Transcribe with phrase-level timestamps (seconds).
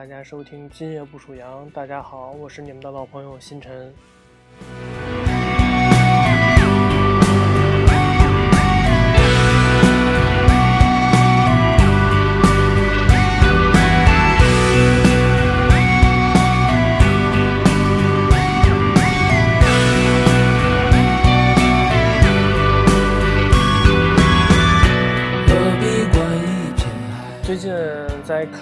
[0.00, 1.68] 大家收听《今夜不数羊》。
[1.72, 3.92] 大家好，我是你们的老朋友星辰。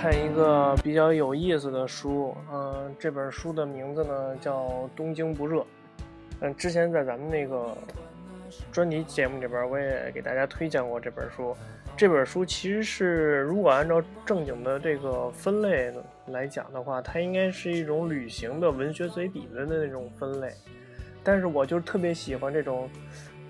[0.01, 5.59] 看一个比较有意思的书，嗯，这本书的名字呢叫《东京不热》。
[6.39, 7.77] 嗯，之前在咱们那个
[8.71, 11.53] 专题节目里边，我也给大家推荐过这本书。
[11.97, 15.93] 这本书其实是，如果按照正经的这个分类
[16.27, 20.53] 来讲的话，它应该是一种旅行的文学随笔的那种分类。
[21.25, 22.89] 但是我就特别喜欢这种，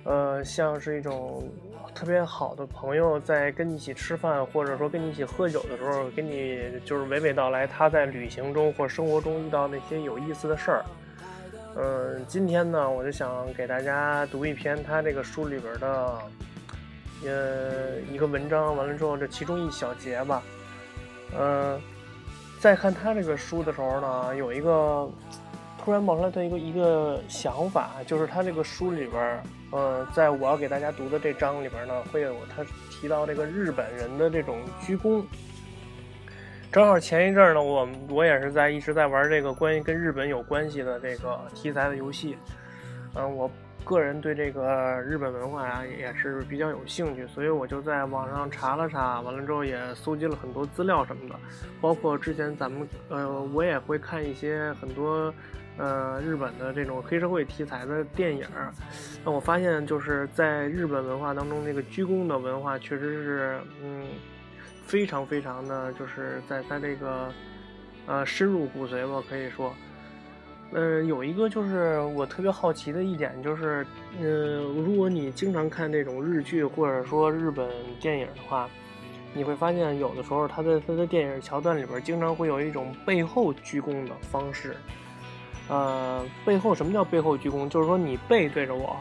[0.04, 1.48] 呃，像是一种。
[1.94, 10.84] 特别好的朋友在跟你一起吃饭，或者说跟你一起喝酒的时候，给你就是娓娓道来他在旅行中或生活中遇到那些有意思的事儿。
[11.74, 16.18] 嗯，今天呢，我就想给大家读一篇他这个书里边的，
[17.24, 18.76] 呃，一个文章。
[18.76, 20.40] 完了之后，这其中一小节吧。
[21.36, 21.80] 嗯，
[22.60, 25.10] 在看他这个书的时候呢，有一个
[25.88, 29.42] 突然冒出来的一个一个想法，就是他这个书里边。
[29.70, 35.24] 呃，在我要给大家读的这章里边呢，会有他提到这个日本人的这种鞠躬。
[36.70, 42.36] 正好前一阵呢，我我也是在一直在玩这个关于跟日本有关系的这个题材的游戏。
[43.14, 43.50] 嗯，我
[43.88, 51.34] 个人对这个日本文化啊也是比较有兴趣，所以我就在网上查了查，完了之后也搜集了很多资料什么的，
[51.80, 55.32] 包括之前咱们呃，我也会看一些很多。
[55.80, 58.44] 呃，日本的这种黑社会题材的电影，
[59.24, 64.04] 那我发现就是在日本文化当中，这个鞠躬的文化确实是，嗯，
[64.84, 67.32] 非常非常的就是在在这个，
[68.06, 69.72] 呃，深入骨髓吧，可以说。
[70.72, 73.86] 嗯，有一个就是我特别好奇的一点就是，
[74.20, 77.66] 嗯，如果你经常看这种日剧或者说日本
[78.00, 78.68] 电影的话，
[79.32, 84.76] 你会发现有的时候他在他的电影桥段里边经常会有一种背后鞠躬的方式。
[85.68, 87.68] 呃，背后什么叫背后鞠躬？
[87.68, 88.96] 就是说你背对着我，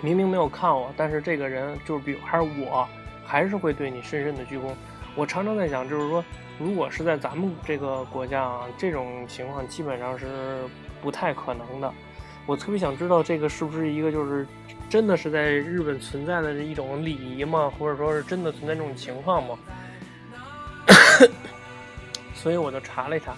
[0.00, 2.86] 明明没有看我，但是这个人就是比还是我，
[3.24, 4.72] 还是会对你深深的鞠躬。
[5.18, 6.24] 我常常在想，就是说，
[6.60, 10.60] 如果是在咱们这个国家啊，这种情况基本上是
[11.02, 11.92] 不太可能的。
[12.46, 14.46] 我特别想知道，这个是不是一个就是
[14.88, 17.68] 真的是在日本存在的一种礼仪吗？
[17.76, 19.58] 或者说是真的存在这种情况吗？
[22.32, 23.34] 所以我就查了一查。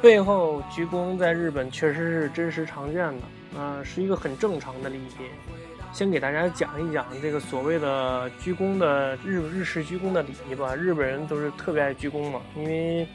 [0.00, 3.26] 背后鞠躬在日本确实是真实常见的，
[3.56, 5.65] 呃，是一个很正常的礼仪。
[5.96, 10.74] 先给大家讲一讲这个所谓的鞠躬的日日式鞠躬的礼仪吧。
[10.74, 13.08] 日本人都是特别爱鞠躬嘛，因为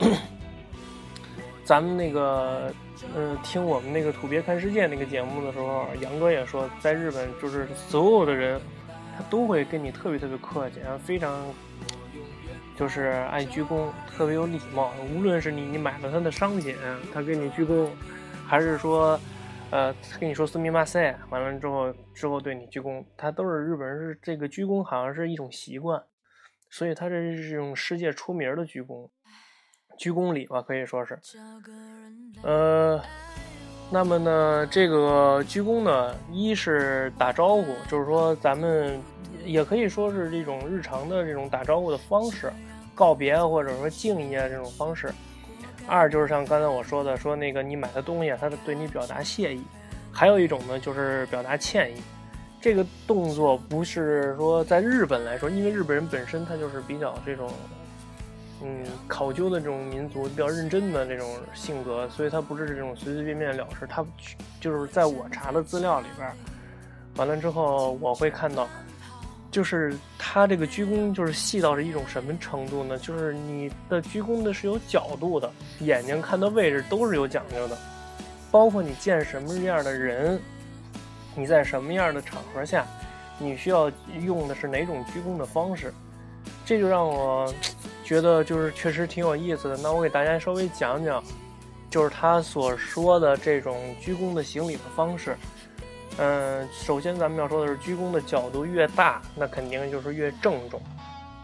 [1.66, 2.72] 咱们那个，
[3.14, 8.58] 呃，听我们那个土鳖看世界那个节目的时候，杨哥也说，在日本就是所有的人，
[9.18, 11.44] 他都会跟你特别特别客气，然后非常。
[12.74, 14.94] 就是爱鞠躬，特别有礼貌。
[15.14, 16.74] 无论是你你买了他的商品，
[17.12, 17.86] 他给你鞠躬，
[18.46, 19.20] 还是说，
[19.70, 26.02] 呃，跟你说斯密马塞，完了之后之后对你鞠躬，他都是日本人是这个鞠躬好像是一种习惯，
[26.70, 29.08] 所以他这是这种世界出名的鞠躬，
[29.98, 31.18] 鞠躬礼吧可以说是。
[32.42, 33.00] 呃，
[33.90, 39.00] 那么呢，这个鞠躬呢，一是打招呼，就是说咱们
[39.44, 42.52] 也可以说是这种日常的这种打招呼的方式。
[42.94, 45.14] 告别或者说敬意啊这种方式，
[45.88, 49.62] 二就是像刚才我说的，说那个你买的东西，他对你表达谢意，
[50.12, 52.00] 还有一种呢就是表达歉意。
[52.60, 57.50] 这个动作不是说在日本来说，因为日本人本身他就是比较这种，
[58.62, 63.86] 嗯，考究的这种民族，比较认真的这种性格，所以他不是这种随随便便了事。
[63.88, 64.04] 他
[64.60, 66.30] 就是在我查的资料里边，
[67.16, 68.68] 完了之后我会看到。
[69.50, 72.98] 就是他这个鞠躬，就是细到是一种什么程度呢？
[72.98, 75.50] 就是你的鞠躬的是有角度的，
[75.80, 77.76] 眼睛看的位置都是有讲究的，
[78.50, 80.38] 包括你见什么样的人，
[81.34, 82.86] 你在什么样的场合下，
[83.38, 83.90] 你需要
[84.22, 85.92] 用的是哪种鞠躬的方式，
[86.66, 87.52] 这就让我
[88.04, 89.78] 觉得就是确实挺有意思的。
[89.78, 91.24] 那我给大家稍微讲讲，
[91.88, 95.34] 就是他所说的这种鞠躬的行礼的方式。
[96.18, 100.80] 嗯，首先咱们要说的是，鞠躬的角度越大，那肯定就是越郑重。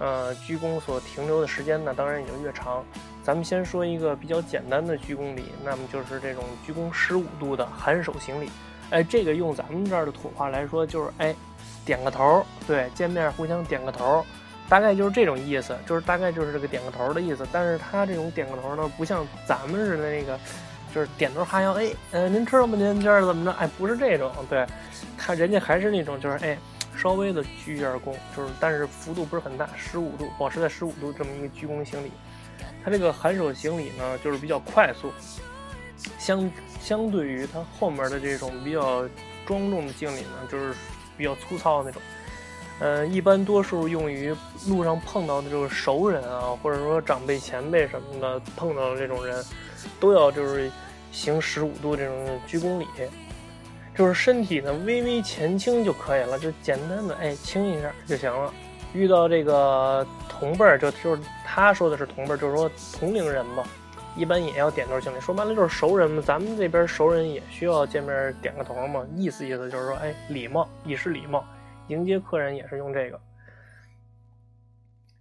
[0.00, 2.84] 呃，鞠躬所停留的时间呢，当然也就越长。
[3.22, 8.50] 咱们先说一个比较简单的鞠躬礼，那么就是这种鞠躬十五度的含手行礼。
[8.90, 11.34] 哎，这个用咱们这儿的土话来说，就是哎，
[11.86, 14.26] 点个头，对，见面互相点个头，
[14.68, 17.46] 大概就是这种意思，就是大概就是这个点个头的意思。
[17.52, 20.38] 但是他这种点个头呢，不像咱们似的那个，
[20.94, 22.76] 就是点头哈腰，哎，呃，您吃了吗？
[22.78, 23.50] 您今儿怎么着？
[23.58, 24.64] 哎，不是这种，对，
[25.18, 26.56] 他人家还是那种，就是哎，
[26.96, 32.12] 稍微的鞠一下躬，就是但是幅度不是很大，十五度，保持在十五度这么一个鞠躬行礼。
[32.84, 35.10] 他这个颔首行礼呢，就是比较快速，
[36.18, 36.48] 相
[36.80, 39.02] 相对于他后面的这种比较
[39.46, 40.72] 庄重的敬礼呢，就是
[41.16, 42.00] 比较粗糙的那种。
[42.80, 44.34] 呃，一般多数用于
[44.68, 49.42] 路上碰到的这个熟人啊，或者说长辈、前辈什么的，碰到的这种人，
[50.00, 50.70] 都要就是
[51.14, 52.86] 行十五度这种鞠躬礼，
[53.94, 58.52] 就是身体呢微微前倾就可以了，就简单的哎倾一下就行了。
[58.92, 62.68] 遇到这个同辈儿，就就是他说的是同辈儿，就是说
[62.98, 63.64] 同龄人嘛，
[64.16, 65.20] 一般也要点头行礼。
[65.20, 71.44] 说白了就是熟人嘛，咱们这边熟人也需要见面点个头嘛，意思意思就是说哎礼貌，以示礼貌。
[71.88, 73.20] 迎接客人也是用这个。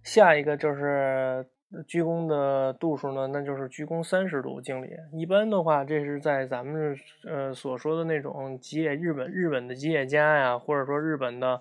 [0.02, 1.46] 下一个就是
[1.86, 4.90] 鞠躬的度数呢，那就是鞠躬三十度敬礼。
[5.12, 11.60] 一般的话，这是在咱们呃所说的那种吉野日本日本的吉野家呀，或者说日本的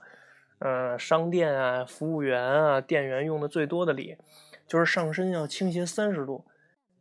[0.60, 4.18] 呃商店啊、服务员啊、店员用的最多的礼，
[4.68, 6.45] 就是上身要倾斜三十度，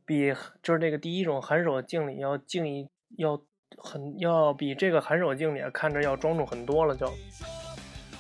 [0.05, 3.41] 比就是这个第一种颔首敬礼要敬一要
[3.77, 7.07] 很要比这个颔首敬礼看着要庄重很多了，就。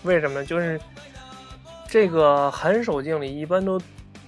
[0.05, 0.45] 为什么？
[0.45, 0.81] 就是
[1.87, 3.81] 这个颔首敬礼，一般都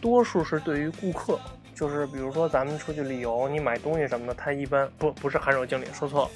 [0.05, 1.41] 多数是对于顾客，
[1.75, 6.31] 就是比如说咱们出去旅游，你买东西什么的，他一般不不是颔首敬礼，说错了。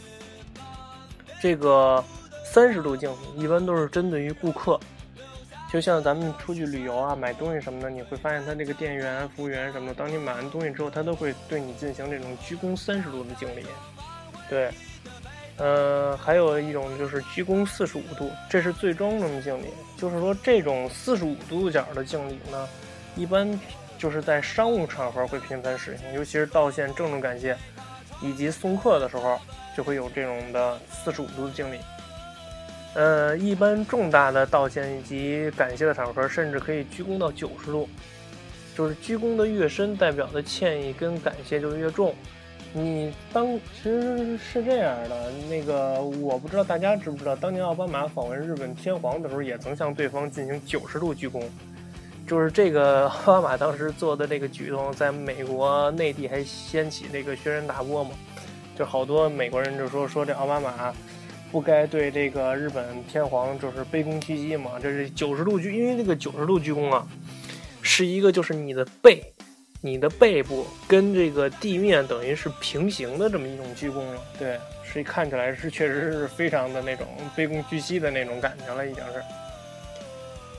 [1.38, 2.03] 这个
[2.50, 4.81] 三十度敬礼一般都是针对于顾客，
[5.70, 13.67] 就像咱们出去旅游啊，买东西什么的，你会发现他这个店员、服务员什么的，当你买完东西之后，他都会对你进行这种鞠躬三十度的敬礼，
[14.49, 14.70] 对。
[15.59, 19.67] 呃，还有一种就是鞠躬四十五度，这是最庄重的敬礼。
[19.97, 22.69] 就是说，这种四十五度角的敬礼呢，
[23.16, 23.58] 一般
[23.99, 27.56] 就是在商务场合会频繁使用，尤其是道谢、郑重感谢
[28.22, 29.38] 以及送客的时候，
[29.76, 31.78] 就会有这种的四十五度的敬礼。
[32.94, 37.88] 呃，一般重大的道歉以及感谢的场合，甚至可以鞠躬到九十度，
[38.76, 42.14] 就是鞠躬的越深，代表的歉意跟感谢就越重。
[42.72, 51.43] 你当其实是这样的，那个我不知道大家知不知道，当年奥巴马访问日本天皇的时候，也曾向对方进行九十度鞠躬，
[52.29, 58.11] 就是这个 奥巴马当时做的这个举动，在美国内地还掀起这个轩然大波嘛，
[58.77, 60.95] 就好多美国人就说说这奥巴马
[61.51, 67.05] 不该对这个日本天皇就是卑躬屈膝嘛，这是九十度鞠，因为这个九十度鞠躬啊，
[67.83, 69.21] 是一个就是你的背。
[69.81, 79.23] 你的背部跟这个地面等于是平行的这么一种鞠躬了，对，是看起来是确实是非常的那种卑躬屈膝的那种感觉了，已经是。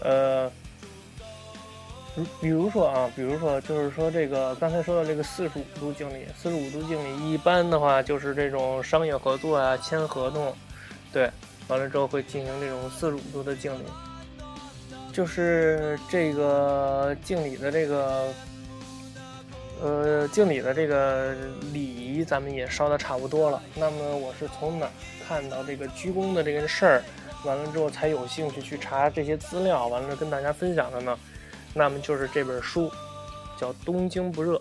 [0.01, 0.49] 呃，
[2.41, 10.55] 比如说啊，比如说就是说这个刚才说的这个四十五度敬礼，四十五度敬礼一般的话就是这种商业合作啊，签合同，
[11.11, 11.29] 对，
[11.67, 13.83] 完了之后会进行这种四十五度的敬礼，
[15.11, 18.27] 就是这个敬礼的这个。
[19.81, 21.33] 呃，敬礼的这个
[21.71, 23.63] 礼仪，咱们也烧的差不多了。
[23.75, 24.89] 那么我是从哪
[25.25, 27.03] 看到这个鞠躬的这个事儿，
[27.45, 31.17] 完了之后才有兴趣去查这些资料，完了跟大家分享的呢？
[31.73, 32.91] 那么就是这本书，
[33.57, 34.55] 叫《东京不热》，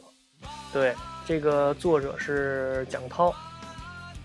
[0.73, 0.95] 对，
[1.27, 3.35] 这个作者是蒋涛，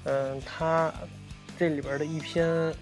[0.03, 0.93] 嗯，他
[1.57, 2.73] 这里边的一篇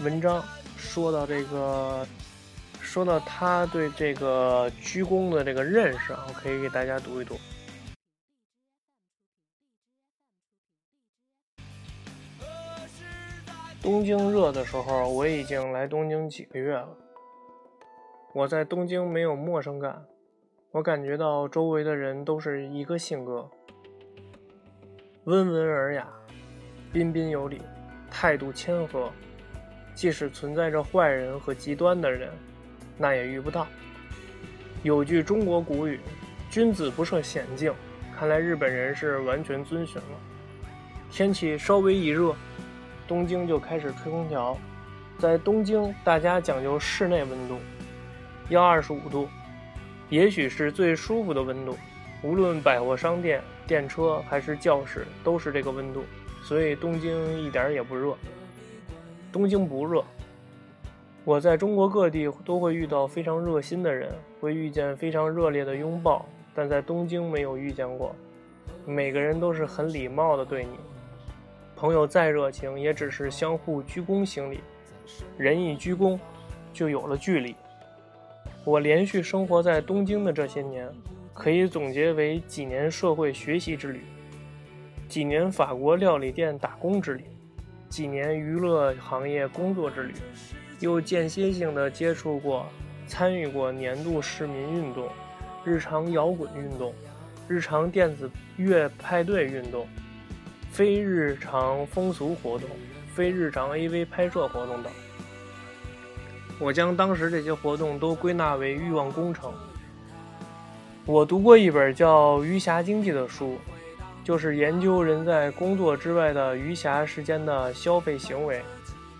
[0.00, 0.44] 文章
[0.76, 2.06] 说到这个。
[2.80, 7.38] 说到他对这个鞠躬的这个认识啊，我可以给大家读一读。
[13.82, 16.88] 东京热的时候，我已经来东京几个月了。
[18.38, 20.00] 我在东京没有陌生感，
[20.70, 23.50] 我感觉到周围的人都是一个性格，
[25.24, 26.06] 温文尔雅，
[26.92, 27.60] 彬彬有礼，
[28.08, 29.10] 态度谦和。
[29.92, 32.30] 即使存在着坏人和极端的人。
[32.96, 33.66] 那也遇不到。
[34.84, 35.98] 有句中国古语
[36.48, 37.74] ：“君子不设险境。”
[38.16, 40.18] 看来日本人是完全遵循了。
[41.10, 42.36] 天气稍微一热，
[43.08, 44.56] 东京就开始吹空调。
[45.18, 47.56] 在东京，大家讲究室内温度，
[48.48, 49.28] 要二十五度，
[50.08, 51.76] 也许是最舒服的温度。
[52.22, 56.02] 无论百货商店、电车还是教室，都是这个温度，
[56.42, 58.16] 所以东京一点也不热。
[59.30, 60.02] 东京不热。
[61.24, 66.24] 我在中国各地都会遇到非常热心的人，会遇见非常热烈的拥抱，
[66.54, 68.16] 但在东京没有遇见过。
[68.86, 70.70] 每个人都是很礼貌的对你，
[71.76, 74.60] 朋友再热情，也只是相互鞠躬行礼。
[75.36, 76.18] 人一鞠躬，
[76.72, 77.54] 就有了距离。
[78.68, 80.86] 我连续生活在东京的这些年，
[81.32, 84.02] 可以总结为几年社会学习之旅，
[85.08, 87.24] 几年法国料理店打工之旅，
[87.88, 90.12] 几年娱乐行业工作之旅，
[90.80, 92.66] 又间歇性的接触过、
[93.06, 95.08] 参与过年度市民运动、
[95.64, 96.92] 日常摇滚运动、
[97.48, 99.88] 日常电子乐派对运动、
[100.70, 102.68] 非日常风俗活动、
[103.14, 104.92] 非日常 AV 拍摄活动等。
[106.60, 109.52] 我将当时这些活动都归纳为欲望工程。
[111.06, 113.58] 我读过一本叫《余暇经济》的书，
[114.24, 118.60] 就是研究人在工作之外的余暇时间的消费行为，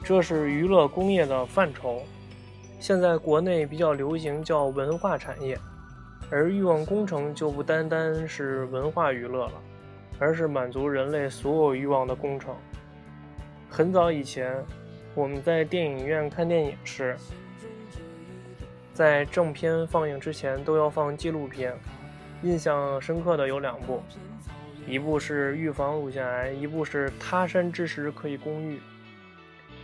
[0.03, 2.03] 这是娱乐工业的范畴。
[2.81, 5.57] 现在国内比较流行叫文化产业，
[6.31, 9.53] 而欲望工程就不单单是文化娱乐了，
[10.19, 12.53] 而是满足人类所有欲望的工程。
[13.71, 14.63] 很早以前。
[15.19, 17.17] 我们在电影院看电影时，
[18.95, 21.75] 在正片放映之前都要放纪录片。
[22.45, 24.01] 印象深刻的有两部，
[24.87, 28.77] 一部是《预防乳腺癌》，一部是《他山之石可以攻玉》。《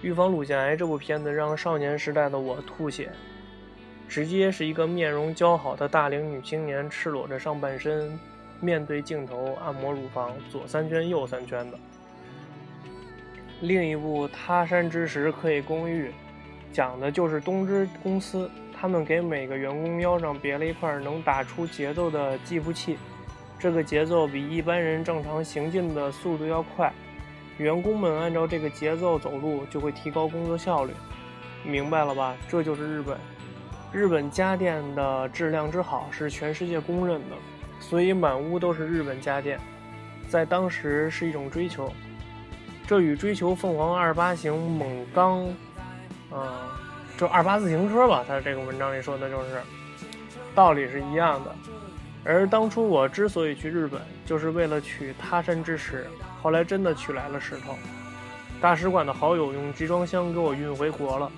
[0.02, 3.10] 预防乳腺癌》这部片子让少年时代的我吐血，
[4.08, 8.16] 直接是一个面容姣好的大龄女青年，赤裸着上半身，
[8.60, 11.78] 面对镜头按摩乳房，左三圈右三圈的。
[13.60, 16.08] 另一部《他山之石可以攻玉》，
[16.72, 22.98] 讲的就是东芝公司，他们给每个员工腰上别了一块能打出节奏的计步器，
[23.58, 26.92] 这个节奏比一般人正常行进的速度要快，
[27.56, 30.92] 员工们按照这个节奏走路就会提高工作效率。
[31.64, 32.36] 明白了吧？
[32.46, 33.16] 这就是日本，
[33.90, 37.36] 日本家电的质量之好是全世界公认的，
[37.80, 39.58] 所以满屋都是日本家电，
[40.28, 41.90] 在当时是一种追求。
[42.86, 45.46] 这与追求凤凰二八型猛钢，
[46.30, 46.78] 啊，
[47.16, 49.60] 就二八自行车吧，他这个文章里说的就是
[50.54, 51.54] 道理是一样的。
[52.24, 56.06] 而当初我之所以去日本，就是为了取他山之石，
[56.42, 57.74] 后来真的取来了石头。
[58.60, 61.30] 大使馆的好友用集装箱给我运回国了，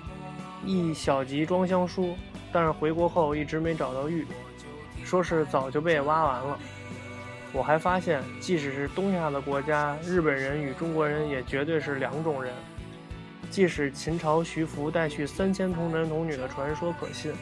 [0.65, 2.15] 一小集装箱书，
[2.51, 4.25] 但是回国后一直没找到玉，
[5.03, 6.59] 说是早就被挖完了。
[7.53, 12.53] 我还发现，即使是东亚的国家，日本人与中国人也绝对是两种人。
[13.49, 17.33] 即使秦朝徐福带去三千童男童女的传说可信，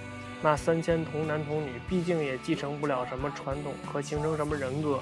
[0.44, 5.00] 那三千童男童女毕竟也继承不了什么传统和形成什么人格。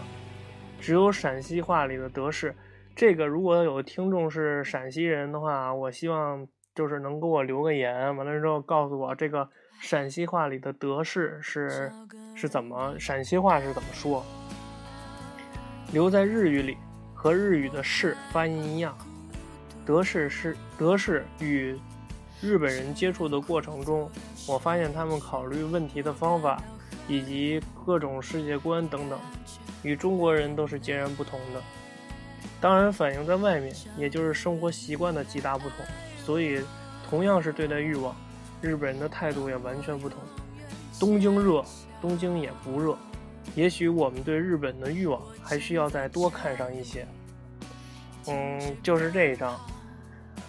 [0.80, 2.56] 只有陕西话里的德式，
[2.96, 9.50] 这个如果有听众是陕西人的话，我希望就是能给我留个言，完了之后告诉我这个
[9.82, 11.92] 陕西话里的德式是
[12.34, 14.26] 是怎么，陕西话是怎么说。
[15.94, 16.76] 留在日语里，
[17.14, 18.98] 和日语的“是”发音一样。
[19.86, 21.78] 德式是德式与
[22.42, 24.10] 日本人接触的过程中，
[24.48, 26.60] 我发现他们考虑问题的方法
[27.08, 29.20] 以及各种世界观等等，
[29.84, 31.62] 与中国人都是截然不同的。
[32.60, 35.86] 当然，反映在外面，也就是生活习惯的极大不同。
[36.26, 36.60] 所以，
[37.08, 38.16] 同样是对待欲望，
[38.62, 40.18] 日本人的态度也完全不同。
[41.00, 41.64] 东京热，
[42.02, 42.98] 东京也不热。
[43.56, 47.06] 也许我们对日本的欲望还需要再多看上一些。
[48.28, 49.60] 嗯，就是这一章。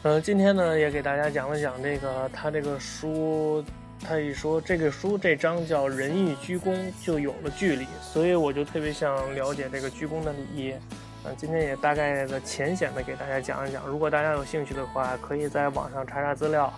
[0.05, 3.65] 嗯，今天呢也给大家讲了讲这个他这个书，
[4.01, 10.75] 他一说这个书这章叫“人欲鞠躬”，就有了距离，所以我就特别想了解这个鞠躬的礼仪。
[11.25, 13.87] 嗯，今天也大概的浅显的给大家讲一讲。
[13.87, 16.73] 如果大家有兴趣的话，可以在网上查查资料。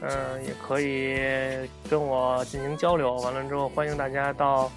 [0.00, 3.16] 嗯，也可以跟我进行交流。
[3.16, 4.70] 完了之后，欢迎大家到。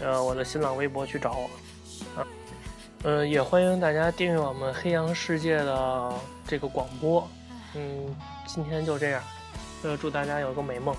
[0.00, 2.26] 呃，我的新浪微博去找我，啊，
[3.02, 6.12] 呃，也欢迎大家订阅我们黑羊世界的
[6.46, 7.28] 这个广播，
[7.74, 8.14] 嗯，
[8.46, 9.22] 今天就这样，
[9.82, 10.94] 呃，祝大家有个美梦。